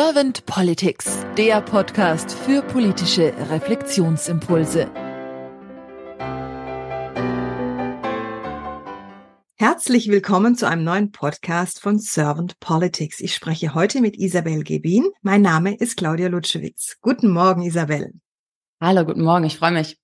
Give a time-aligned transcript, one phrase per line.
[0.00, 4.88] Servant Politics, der Podcast für politische Reflexionsimpulse.
[9.56, 13.18] Herzlich willkommen zu einem neuen Podcast von Servant Politics.
[13.18, 15.10] Ich spreche heute mit Isabel Gebin.
[15.22, 16.98] Mein Name ist Claudia Lutschewitz.
[17.00, 18.12] Guten Morgen, Isabel.
[18.80, 19.46] Hallo, guten Morgen.
[19.46, 19.98] Ich freue mich.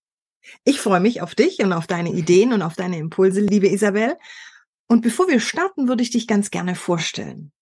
[0.65, 4.17] Ich freue mich auf dich und auf deine Ideen und auf deine Impulse, liebe Isabel.
[4.89, 7.53] Und bevor wir starten, würde ich dich ganz gerne vorstellen.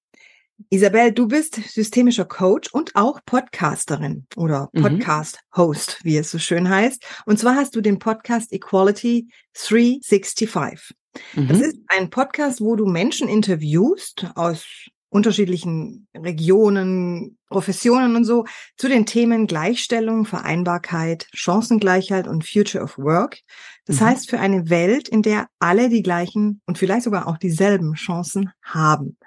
[0.71, 4.83] Isabel, du bist systemischer Coach und auch Podcasterin oder mhm.
[4.83, 7.05] Podcast-Host, wie es so schön heißt.
[7.27, 10.97] Und zwar hast du den Podcast Equality 365.
[11.35, 11.49] Mhm.
[11.49, 14.65] Das ist ein Podcast, wo du Menschen interviewst aus
[15.09, 18.47] unterschiedlichen Regionen, Professionen und so
[18.79, 23.41] zu den Themen Gleichstellung, Vereinbarkeit, Chancengleichheit und Future of Work.
[23.85, 24.07] Das mhm.
[24.07, 28.53] heißt, für eine Welt, in der alle die gleichen und vielleicht sogar auch dieselben Chancen
[28.63, 29.19] haben.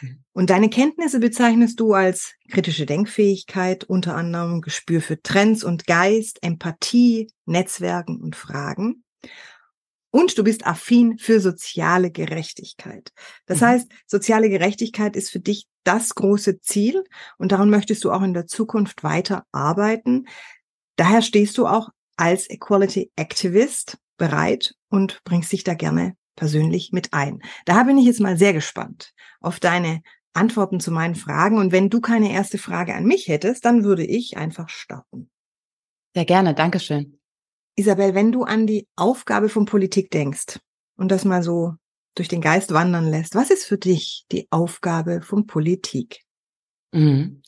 [0.00, 0.23] Mhm.
[0.34, 6.42] Und deine Kenntnisse bezeichnest du als kritische Denkfähigkeit, unter anderem Gespür für Trends und Geist,
[6.42, 9.04] Empathie, Netzwerken und Fragen.
[10.10, 13.12] Und du bist affin für soziale Gerechtigkeit.
[13.46, 13.66] Das mhm.
[13.66, 17.04] heißt, soziale Gerechtigkeit ist für dich das große Ziel
[17.38, 20.26] und daran möchtest du auch in der Zukunft weiter arbeiten.
[20.96, 27.12] Daher stehst du auch als Equality Activist bereit und bringst dich da gerne persönlich mit
[27.12, 27.40] ein.
[27.64, 30.02] Da bin ich jetzt mal sehr gespannt auf deine
[30.34, 31.58] Antworten zu meinen Fragen.
[31.58, 35.30] Und wenn du keine erste Frage an mich hättest, dann würde ich einfach starten.
[36.14, 37.18] Sehr gerne, Dankeschön.
[37.76, 40.60] Isabel, wenn du an die Aufgabe von Politik denkst
[40.96, 41.74] und das mal so
[42.14, 46.20] durch den Geist wandern lässt, was ist für dich die Aufgabe von Politik?
[46.92, 47.42] Mhm.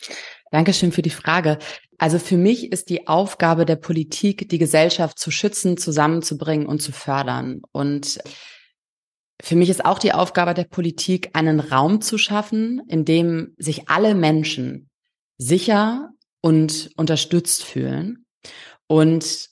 [0.50, 1.58] Dankeschön für die Frage.
[1.98, 6.92] Also für mich ist die Aufgabe der Politik, die Gesellschaft zu schützen, zusammenzubringen und zu
[6.92, 7.62] fördern.
[7.72, 8.18] Und
[9.42, 13.88] für mich ist auch die Aufgabe der Politik, einen Raum zu schaffen, in dem sich
[13.88, 14.88] alle Menschen
[15.38, 18.26] sicher und unterstützt fühlen
[18.86, 19.50] und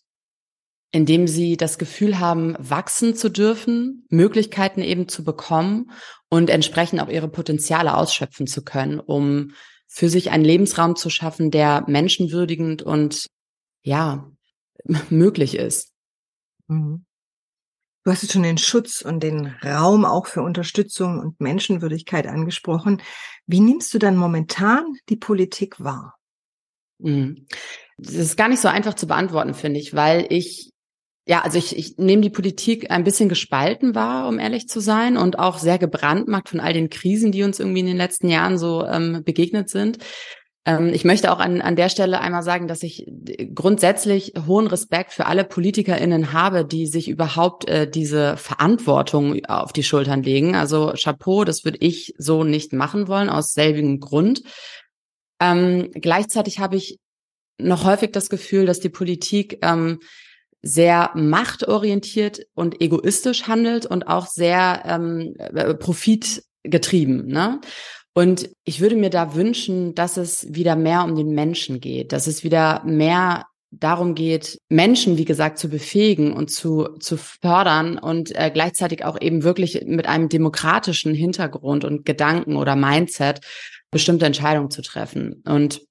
[0.91, 5.91] indem sie das Gefühl haben, wachsen zu dürfen, Möglichkeiten eben zu bekommen
[6.29, 9.53] und entsprechend auch ihre Potenziale ausschöpfen zu können, um
[9.89, 13.27] für sich einen Lebensraum zu schaffen, der menschenwürdigend und
[13.83, 14.31] ja,
[15.11, 15.93] möglich ist.
[16.69, 17.05] Mhm.
[18.05, 23.01] Du hast jetzt schon den Schutz und den Raum auch für Unterstützung und Menschenwürdigkeit angesprochen.
[23.47, 26.15] Wie nimmst du dann momentan die Politik wahr?
[26.99, 27.47] Mhm.
[27.97, 30.71] Das ist gar nicht so einfach zu beantworten, finde ich, weil ich
[31.27, 35.17] ja, also ich, ich nehme die Politik ein bisschen gespalten wahr, um ehrlich zu sein,
[35.17, 38.59] und auch sehr gebrandmarkt von all den Krisen, die uns irgendwie in den letzten Jahren
[38.59, 39.99] so ähm, begegnet sind.
[40.67, 43.07] Ähm, ich möchte auch an, an der Stelle einmal sagen, dass ich
[43.55, 49.83] grundsätzlich hohen Respekt für alle PolitikerInnen habe, die sich überhaupt äh, diese Verantwortung auf die
[49.83, 50.55] Schultern legen.
[50.55, 54.43] Also Chapeau, das würde ich so nicht machen wollen, aus selbigem Grund.
[55.41, 56.99] Ähm, gleichzeitig habe ich
[57.59, 60.01] noch häufig das Gefühl, dass die Politik ähm,
[60.63, 67.27] sehr machtorientiert und egoistisch handelt und auch sehr ähm, äh, profitgetrieben.
[67.27, 67.61] Ne?
[68.15, 72.29] Und ich würde mir da wünschen, dass es wieder mehr um den Menschen geht, dass
[72.29, 78.35] es wieder mehr darum geht, Menschen, wie gesagt, zu befähigen und zu, zu fördern und
[78.37, 83.41] äh, gleichzeitig auch eben wirklich mit einem demokratischen Hintergrund und Gedanken oder Mindset
[83.91, 85.43] bestimmte Entscheidungen zu treffen.
[85.45, 85.83] Und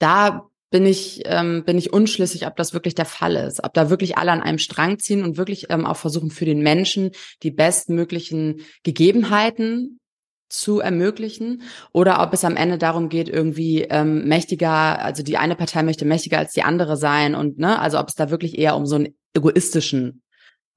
[0.00, 3.88] da bin ich, ähm, bin ich unschlüssig, ob das wirklich der Fall ist, ob da
[3.88, 7.12] wirklich alle an einem Strang ziehen und wirklich ähm, auch versuchen, für den Menschen
[7.44, 10.00] die bestmöglichen Gegebenheiten
[10.48, 11.62] zu ermöglichen
[11.92, 16.04] oder ob es am Ende darum geht, irgendwie ähm, mächtiger, also die eine Partei möchte
[16.04, 18.96] mächtiger als die andere sein und ne, also ob es da wirklich eher um so
[18.96, 20.22] einen egoistischen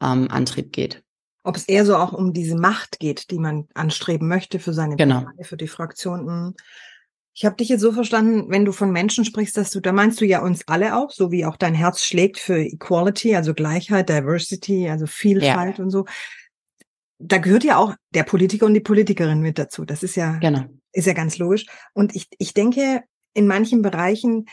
[0.01, 1.03] ähm, Antrieb geht.
[1.43, 4.97] Ob es eher so auch um diese Macht geht, die man anstreben möchte für seine
[4.97, 5.21] genau.
[5.21, 6.27] Partei, für die Fraktion.
[6.27, 6.55] Hm.
[7.33, 10.19] Ich habe dich jetzt so verstanden, wenn du von Menschen sprichst, dass du, da meinst
[10.19, 14.09] du ja uns alle auch, so wie auch dein Herz schlägt für Equality, also Gleichheit,
[14.09, 15.83] Diversity, also Vielfalt ja.
[15.83, 16.05] und so.
[17.19, 19.85] Da gehört ja auch der Politiker und die Politikerin mit dazu.
[19.85, 20.63] Das ist ja, genau.
[20.93, 21.65] ist ja ganz logisch.
[21.93, 24.45] Und ich, ich denke, in manchen Bereichen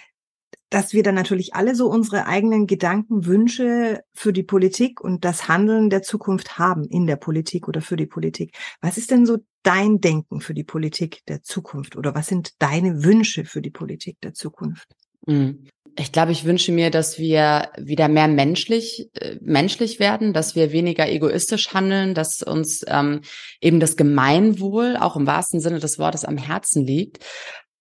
[0.71, 5.49] dass wir dann natürlich alle so unsere eigenen Gedanken, Wünsche für die Politik und das
[5.49, 8.57] Handeln der Zukunft haben in der Politik oder für die Politik.
[8.81, 13.05] Was ist denn so dein Denken für die Politik der Zukunft oder was sind deine
[13.05, 14.89] Wünsche für die Politik der Zukunft?
[15.27, 15.69] Mhm.
[15.99, 20.73] Ich glaube, ich wünsche mir, dass wir wieder mehr menschlich, äh, menschlich werden, dass wir
[20.73, 23.23] weniger egoistisch handeln, dass uns ähm,
[23.61, 27.25] eben das Gemeinwohl auch im wahrsten Sinne des Wortes am Herzen liegt.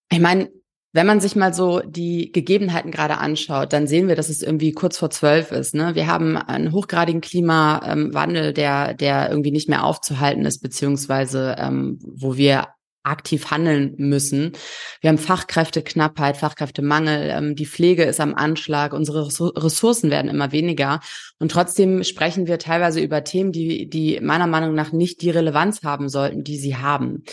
[0.09, 0.49] Ich meine,
[0.95, 4.71] wenn man sich mal so die Gegebenheiten gerade anschaut, dann sehen wir, dass es irgendwie
[4.71, 5.75] kurz vor zwölf ist.
[5.75, 5.93] Ne?
[5.93, 12.37] Wir haben einen hochgradigen Klimawandel, der, der irgendwie nicht mehr aufzuhalten ist, beziehungsweise ähm, wo
[12.37, 12.69] wir
[13.05, 14.53] aktiv handeln müssen.
[15.01, 20.99] Wir haben Fachkräfteknappheit, Fachkräftemangel, ähm, die Pflege ist am Anschlag, unsere Ressourcen werden immer weniger
[21.39, 25.83] und trotzdem sprechen wir teilweise über Themen, die, die meiner Meinung nach nicht die Relevanz
[25.83, 27.23] haben sollten, die sie haben.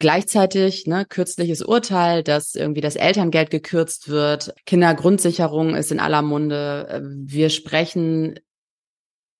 [0.00, 7.02] Gleichzeitig, ne, kürzliches Urteil, dass irgendwie das Elterngeld gekürzt wird, Kindergrundsicherung ist in aller Munde.
[7.04, 8.40] Wir sprechen,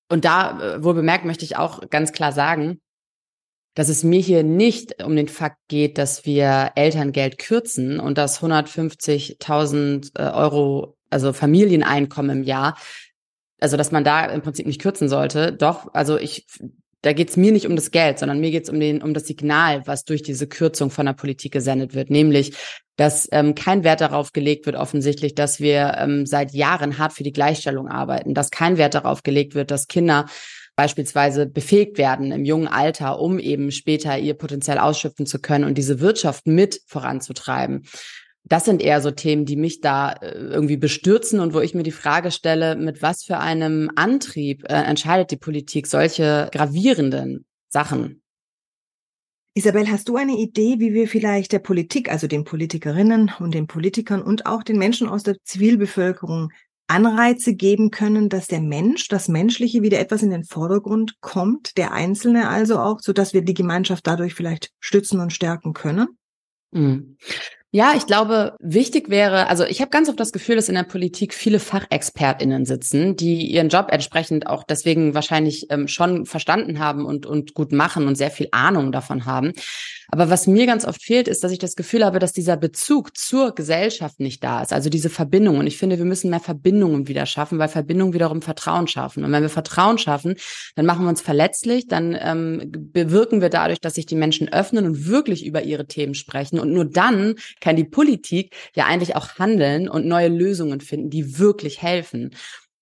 [0.07, 2.79] und da äh, wohl bemerkt möchte ich auch ganz klar sagen,
[3.73, 8.41] dass es mir hier nicht um den Fakt geht, dass wir Elterngeld kürzen und dass
[8.41, 12.77] 150.000 äh, Euro, also Familieneinkommen im Jahr,
[13.59, 15.53] also dass man da im Prinzip nicht kürzen sollte.
[15.53, 16.45] Doch, also ich,
[17.01, 19.13] da geht es mir nicht um das Geld, sondern mir geht es um den, um
[19.13, 22.53] das Signal, was durch diese Kürzung von der Politik gesendet wird, nämlich
[22.97, 27.23] dass ähm, kein Wert darauf gelegt wird, offensichtlich, dass wir ähm, seit Jahren hart für
[27.23, 30.27] die Gleichstellung arbeiten, dass kein Wert darauf gelegt wird, dass Kinder
[30.75, 35.77] beispielsweise befähigt werden im jungen Alter, um eben später ihr Potenzial ausschöpfen zu können und
[35.77, 37.85] diese Wirtschaft mit voranzutreiben.
[38.43, 41.83] Das sind eher so Themen, die mich da äh, irgendwie bestürzen und wo ich mir
[41.83, 48.21] die Frage stelle, mit was für einem Antrieb äh, entscheidet die Politik solche gravierenden Sachen?
[49.53, 53.67] Isabel, hast du eine Idee, wie wir vielleicht der Politik, also den Politikerinnen und den
[53.67, 56.51] Politikern und auch den Menschen aus der Zivilbevölkerung
[56.91, 61.93] Anreize geben können, dass der Mensch, das Menschliche wieder etwas in den Vordergrund kommt, der
[61.93, 66.17] Einzelne also auch, so dass wir die Gemeinschaft dadurch vielleicht stützen und stärken können?
[66.71, 67.17] Mhm.
[67.73, 70.83] Ja, ich glaube, wichtig wäre, also ich habe ganz oft das Gefühl, dass in der
[70.83, 77.05] Politik viele Fachexpertinnen sitzen, die ihren Job entsprechend auch deswegen wahrscheinlich ähm, schon verstanden haben
[77.05, 79.53] und, und gut machen und sehr viel Ahnung davon haben.
[80.13, 83.15] Aber was mir ganz oft fehlt, ist, dass ich das Gefühl habe, dass dieser Bezug
[83.17, 84.73] zur Gesellschaft nicht da ist.
[84.73, 85.57] Also diese Verbindung.
[85.57, 89.23] Und ich finde, wir müssen mehr Verbindungen wieder schaffen, weil Verbindungen wiederum Vertrauen schaffen.
[89.23, 90.35] Und wenn wir Vertrauen schaffen,
[90.75, 94.85] dann machen wir uns verletzlich, dann ähm, bewirken wir dadurch, dass sich die Menschen öffnen
[94.85, 96.59] und wirklich über ihre Themen sprechen.
[96.59, 101.39] Und nur dann kann die Politik ja eigentlich auch handeln und neue Lösungen finden, die
[101.39, 102.31] wirklich helfen.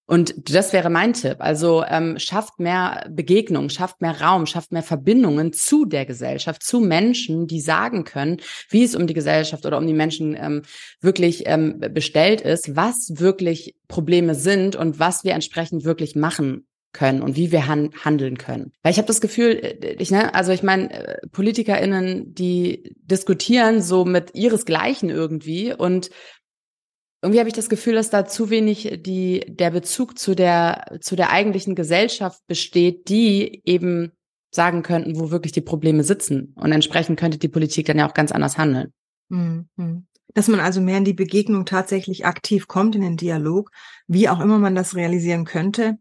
[0.10, 1.36] Und das wäre mein Tipp.
[1.38, 6.80] Also ähm, schafft mehr Begegnung, schafft mehr Raum, schafft mehr Verbindungen zu der Gesellschaft, zu
[6.80, 8.38] Menschen, die sagen können,
[8.72, 10.64] wie es um die Gesellschaft oder um die Menschen ähm,
[11.00, 17.22] wirklich ähm, bestellt ist, was wirklich Probleme sind und was wir entsprechend wirklich machen können
[17.22, 18.72] und wie wir han handeln können.
[18.82, 23.84] Weil ich habe das Gefühl, äh, ich ne, also ich meine, äh, PolitikerInnen, die diskutieren
[23.84, 26.10] so mit ihresgleichen irgendwie und
[27.22, 31.16] irgendwie habe ich das Gefühl, dass da zu wenig die, der Bezug zu der, zu
[31.16, 34.12] der eigentlichen Gesellschaft besteht, die eben
[34.52, 36.54] sagen könnten, wo wirklich die Probleme sitzen.
[36.56, 38.94] Und entsprechend könnte die Politik dann ja auch ganz anders handeln.
[39.28, 40.08] Mhm.
[40.34, 43.72] Dass man also mehr in die Begegnung tatsächlich aktiv kommt, in den Dialog,
[44.08, 45.98] wie auch immer man das realisieren könnte.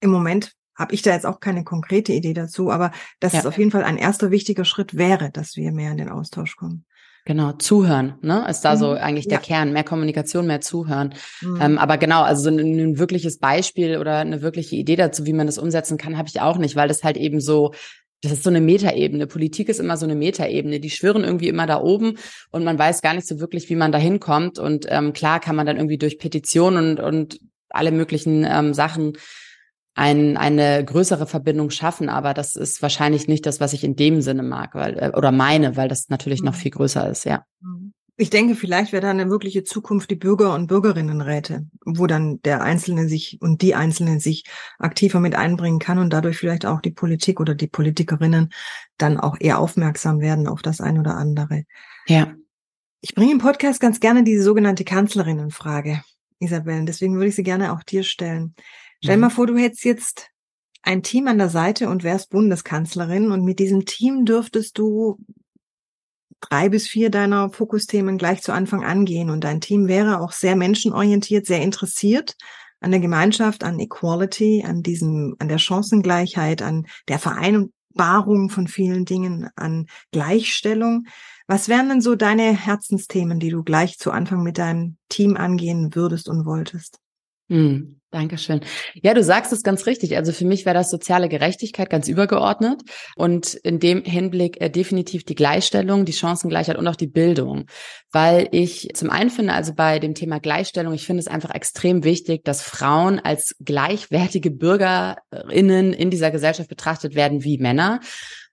[0.00, 3.40] Im Moment habe ich da jetzt auch keine konkrete Idee dazu, aber dass ja.
[3.40, 6.56] es auf jeden Fall ein erster wichtiger Schritt wäre, dass wir mehr in den Austausch
[6.56, 6.84] kommen.
[7.28, 8.46] Genau, zuhören, ne?
[8.48, 8.78] Ist da mhm.
[8.78, 9.42] so eigentlich der ja.
[9.42, 11.12] Kern, mehr Kommunikation, mehr zuhören.
[11.42, 11.60] Mhm.
[11.60, 15.34] Ähm, aber genau, also so ein, ein, wirkliches Beispiel oder eine wirkliche Idee dazu, wie
[15.34, 17.74] man das umsetzen kann, habe ich auch nicht, weil das halt eben so,
[18.22, 19.26] das ist so eine Metaebene.
[19.26, 20.80] Politik ist immer so eine Metaebene.
[20.80, 22.16] Die schwirren irgendwie immer da oben
[22.50, 24.58] und man weiß gar nicht so wirklich, wie man da hinkommt.
[24.58, 29.18] Und ähm, klar kann man dann irgendwie durch Petitionen und, und alle möglichen ähm, Sachen
[29.98, 34.22] ein, eine größere Verbindung schaffen, aber das ist wahrscheinlich nicht das, was ich in dem
[34.22, 36.58] Sinne mag, weil äh, oder meine, weil das natürlich noch mhm.
[36.58, 37.44] viel größer ist, ja.
[37.60, 37.92] Mhm.
[38.20, 42.62] Ich denke, vielleicht wäre da eine wirkliche Zukunft die Bürger- und Bürgerinnenräte, wo dann der
[42.62, 44.44] Einzelne sich und die Einzelne sich
[44.78, 48.50] aktiver mit einbringen kann und dadurch vielleicht auch die Politik oder die Politikerinnen
[48.98, 51.64] dann auch eher aufmerksam werden auf das ein oder andere.
[52.08, 52.34] Ja.
[53.00, 56.02] Ich bringe im Podcast ganz gerne diese sogenannte Kanzlerinnenfrage,
[56.40, 56.84] Isabel.
[56.86, 58.54] Deswegen würde ich sie gerne auch dir stellen.
[59.02, 59.22] Stell mhm.
[59.22, 60.30] mal vor, du hättest jetzt
[60.82, 65.18] ein Team an der Seite und wärst Bundeskanzlerin und mit diesem Team dürftest du
[66.40, 70.56] drei bis vier deiner Fokusthemen gleich zu Anfang angehen und dein Team wäre auch sehr
[70.56, 72.36] menschenorientiert, sehr interessiert
[72.80, 79.04] an der Gemeinschaft, an Equality, an diesem, an der Chancengleichheit, an der Vereinbarung von vielen
[79.04, 81.06] Dingen, an Gleichstellung.
[81.48, 85.94] Was wären denn so deine Herzensthemen, die du gleich zu Anfang mit deinem Team angehen
[85.96, 87.00] würdest und wolltest?
[87.48, 87.97] Hm.
[88.10, 88.60] Dankeschön.
[88.94, 90.16] Ja, du sagst es ganz richtig.
[90.16, 92.80] Also für mich wäre das soziale Gerechtigkeit ganz übergeordnet
[93.16, 97.66] und in dem Hinblick äh, definitiv die Gleichstellung, die Chancengleichheit und auch die Bildung.
[98.10, 102.02] Weil ich zum einen finde, also bei dem Thema Gleichstellung, ich finde es einfach extrem
[102.02, 108.00] wichtig, dass Frauen als gleichwertige Bürgerinnen in dieser Gesellschaft betrachtet werden wie Männer.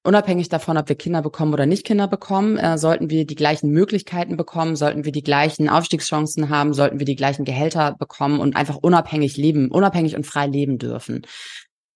[0.05, 3.71] Unabhängig davon, ob wir Kinder bekommen oder nicht Kinder bekommen, äh, sollten wir die gleichen
[3.71, 8.55] Möglichkeiten bekommen, sollten wir die gleichen Aufstiegschancen haben, sollten wir die gleichen Gehälter bekommen und
[8.55, 11.25] einfach unabhängig leben, unabhängig und frei leben dürfen.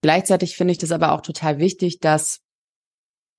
[0.01, 2.39] Gleichzeitig finde ich das aber auch total wichtig, dass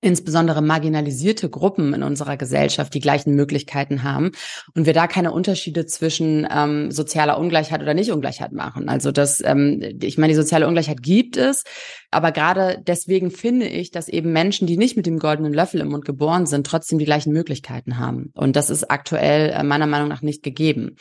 [0.01, 4.31] insbesondere marginalisierte Gruppen in unserer Gesellschaft die gleichen Möglichkeiten haben
[4.75, 8.89] und wir da keine Unterschiede zwischen ähm, sozialer Ungleichheit oder Nicht-Ungleichheit machen.
[8.89, 11.63] Also das, ähm, ich meine, die soziale Ungleichheit gibt es,
[12.09, 15.89] aber gerade deswegen finde ich, dass eben Menschen, die nicht mit dem goldenen Löffel im
[15.89, 18.31] Mund geboren sind, trotzdem die gleichen Möglichkeiten haben.
[18.33, 20.95] Und das ist aktuell äh, meiner Meinung nach nicht gegeben.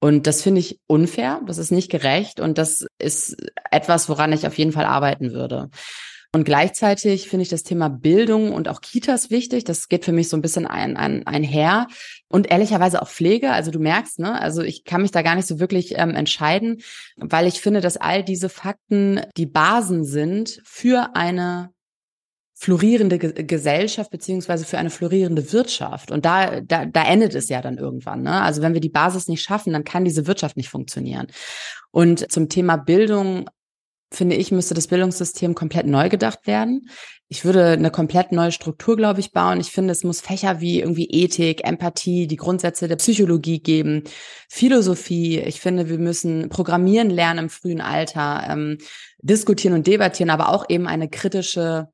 [0.00, 3.36] Und das finde ich unfair, das ist nicht gerecht und das ist
[3.70, 5.68] etwas, woran ich auf jeden Fall arbeiten würde.
[6.32, 9.64] Und gleichzeitig finde ich das Thema Bildung und auch Kitas wichtig.
[9.64, 11.88] Das geht für mich so ein bisschen ein, ein, einher.
[12.28, 13.50] Und ehrlicherweise auch Pflege.
[13.50, 16.82] Also du merkst, ne, also ich kann mich da gar nicht so wirklich ähm, entscheiden,
[17.16, 21.70] weil ich finde, dass all diese Fakten die Basen sind für eine
[22.54, 26.12] florierende Ge Gesellschaft beziehungsweise für eine florierende Wirtschaft.
[26.12, 28.22] Und da, da, da endet es ja dann irgendwann.
[28.22, 28.40] Ne?
[28.40, 31.26] Also wenn wir die Basis nicht schaffen, dann kann diese Wirtschaft nicht funktionieren.
[31.90, 33.48] Und zum Thema Bildung
[34.12, 36.88] finde ich, müsste das Bildungssystem komplett neu gedacht werden.
[37.28, 39.60] Ich würde eine komplett neue Struktur, glaube ich, bauen.
[39.60, 44.02] Ich finde, es muss Fächer wie irgendwie Ethik, Empathie, die Grundsätze der Psychologie geben,
[44.48, 45.38] Philosophie.
[45.38, 48.78] Ich finde, wir müssen Programmieren lernen im frühen Alter, ähm,
[49.18, 51.88] diskutieren und debattieren, aber auch eben eine kritische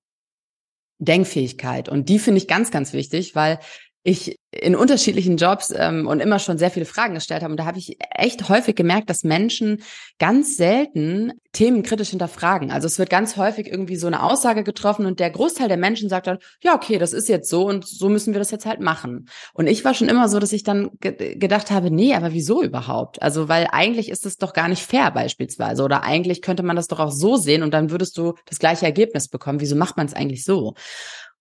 [0.99, 1.91] Denkfähigkeit.
[1.91, 3.59] Und die finde ich ganz, ganz wichtig, weil
[4.07, 7.51] ich in unterschiedlichen Jobs ähm, und immer schon sehr viele Fragen gestellt habe.
[7.51, 9.83] Und da habe ich echt häufig gemerkt, dass Menschen
[10.21, 12.71] ganz selten Themen kritisch hinterfragen.
[12.71, 16.09] Also es wird ganz häufig irgendwie so eine Aussage getroffen und der Großteil der Menschen
[16.09, 18.81] sagt dann, ja, okay, das ist jetzt so und so müssen wir das jetzt halt
[18.81, 19.29] machen.
[19.55, 22.63] Und ich war schon immer so, dass ich dann ge gedacht habe, nee, aber wieso
[22.63, 23.21] überhaupt?
[23.23, 26.87] Also, weil eigentlich ist es doch gar nicht fair beispielsweise oder eigentlich könnte man das
[26.87, 29.61] doch auch so sehen und dann würdest du das gleiche Ergebnis bekommen.
[29.61, 30.75] Wieso macht man es eigentlich so?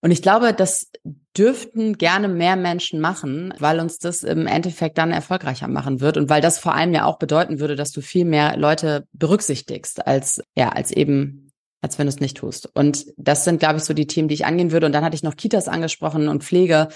[0.00, 0.90] Und ich glaube, das
[1.36, 6.28] dürften gerne mehr Menschen machen, weil uns das im Endeffekt dann erfolgreicher machen wird und
[6.28, 10.40] weil das vor allem ja auch bedeuten würde, dass du viel mehr Leute berücksichtigst als,
[10.56, 11.50] ja, als eben,
[11.80, 12.70] als wenn du es nicht tust.
[12.74, 14.86] Und das sind, glaube ich, so die Themen, die ich angehen würde.
[14.86, 16.88] Und dann hatte ich noch Kitas angesprochen und Pflege.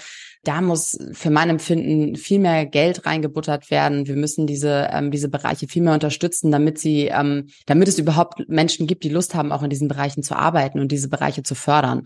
[0.43, 4.07] Da muss für mein Empfinden viel mehr Geld reingebuttert werden.
[4.07, 8.47] Wir müssen diese, ähm, diese Bereiche viel mehr unterstützen, damit sie, ähm, damit es überhaupt
[8.47, 11.53] Menschen gibt, die Lust haben, auch in diesen Bereichen zu arbeiten und diese Bereiche zu
[11.53, 12.03] fördern.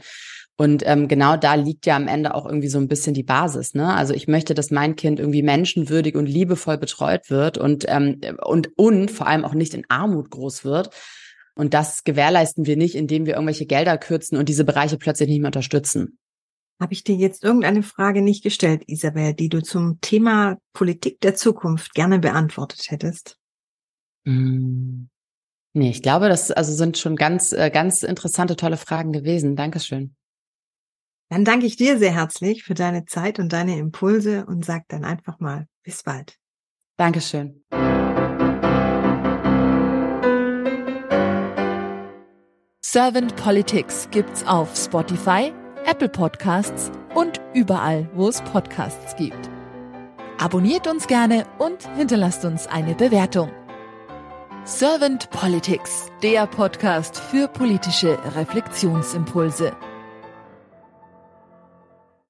[0.57, 3.74] Und ähm, genau da liegt ja am Ende auch irgendwie so ein bisschen die Basis.
[3.74, 3.93] Ne?
[3.93, 8.69] Also ich möchte, dass mein Kind irgendwie menschenwürdig und liebevoll betreut wird und ähm, und
[8.77, 10.91] und vor allem auch nicht in Armut groß wird.
[11.55, 15.39] Und das gewährleisten wir nicht, indem wir irgendwelche Gelder kürzen und diese Bereiche plötzlich nicht
[15.39, 16.19] mehr unterstützen.
[16.81, 21.35] Habe ich dir jetzt irgendeine Frage nicht gestellt, Isabel, die du zum Thema Politik der
[21.35, 23.38] Zukunft gerne beantwortet hättest?
[24.25, 25.05] Mm.
[25.74, 29.57] Nee, ich glaube, das also sind schon ganz, äh, ganz interessante, tolle Fragen gewesen.
[29.57, 30.15] Dankeschön.
[31.29, 35.03] Dann danke ich dir sehr herzlich für deine Zeit und deine Impulse und sag dann
[35.03, 36.38] einfach mal bis bald.
[36.98, 37.63] Dankeschön.
[42.82, 45.51] Servant Politics gibt's auf Spotify,
[45.86, 49.50] Apple Podcasts und überall, wo es Podcasts gibt.
[50.38, 53.51] Abonniert uns gerne und hinterlasst uns eine Bewertung.
[54.63, 59.75] Servant Politics, der Podcast für politische Reflexionsimpulse.